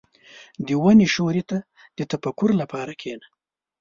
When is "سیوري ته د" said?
1.13-1.99